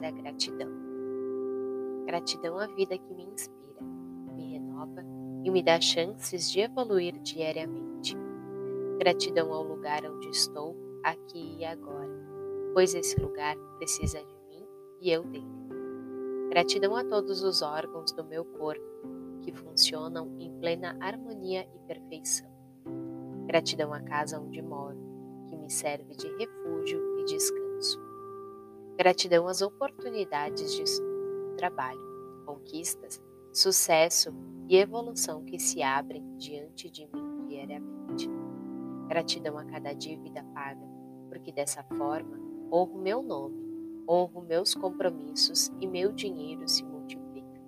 [0.00, 0.68] da gratidão.
[2.06, 3.82] Gratidão à vida que me inspira,
[4.34, 5.04] me renova
[5.44, 8.16] e me dá chances de evoluir diariamente.
[8.98, 12.10] Gratidão ao lugar onde estou, aqui e agora,
[12.74, 14.66] pois esse lugar precisa de mim
[15.00, 15.46] e eu dele.
[16.50, 18.84] Gratidão a todos os órgãos do meu corpo
[19.42, 22.48] que funcionam em plena harmonia e perfeição.
[23.46, 24.98] Gratidão à casa onde moro,
[25.48, 27.67] que me serve de refúgio e descanso.
[28.98, 30.82] Gratidão às oportunidades de
[31.56, 32.00] trabalho,
[32.44, 34.34] conquistas, sucesso
[34.68, 38.28] e evolução que se abrem diante de mim diariamente.
[39.06, 40.84] Gratidão a cada dívida paga,
[41.28, 42.40] porque dessa forma
[42.72, 47.62] honro meu nome, honro meus compromissos e meu dinheiro se multiplica.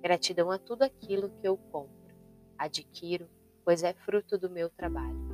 [0.00, 2.14] Gratidão a tudo aquilo que eu compro,
[2.56, 3.28] adquiro,
[3.66, 5.28] pois é fruto do meu trabalho.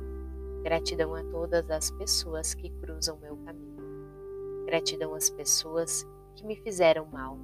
[0.61, 3.84] Gratidão a todas as pessoas que cruzam meu caminho.
[4.65, 7.37] Gratidão às pessoas que me fizeram mal,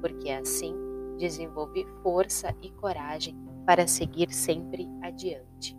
[0.00, 0.74] porque assim
[1.18, 5.76] desenvolvi força e coragem para seguir sempre adiante.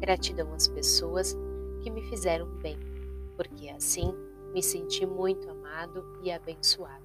[0.00, 1.36] Gratidão às pessoas
[1.82, 2.76] que me fizeram bem,
[3.36, 4.12] porque assim
[4.52, 7.04] me senti muito amado e abençoado.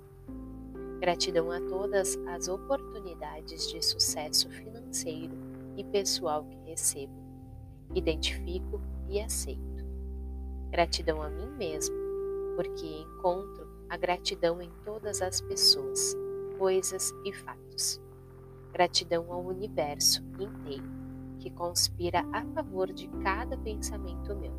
[1.00, 5.33] Gratidão a todas as oportunidades de sucesso financeiro
[5.78, 7.13] e pessoal que recebo,
[7.94, 9.85] identifico e aceito.
[10.72, 11.95] Gratidão a mim mesmo,
[12.58, 16.17] porque encontro a gratidão em todas as pessoas,
[16.58, 18.02] coisas e fatos.
[18.73, 20.89] Gratidão ao universo inteiro
[21.38, 24.52] que conspira a favor de cada pensamento meu,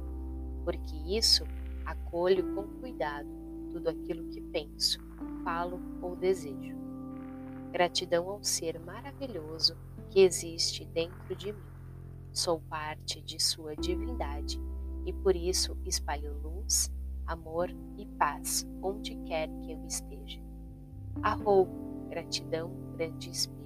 [0.64, 1.42] porque isso
[1.84, 3.28] acolho com cuidado
[3.72, 5.00] tudo aquilo que penso,
[5.42, 6.76] falo ou desejo.
[7.72, 9.76] Gratidão ao ser maravilhoso
[10.08, 11.62] que existe dentro de mim.
[12.32, 14.62] Sou parte de sua divindade
[15.04, 16.92] e por isso espalho luz,
[17.28, 20.40] amor e paz onde quer que eu esteja.
[21.22, 21.68] Arrou,
[22.08, 23.57] gratidão, grande espírito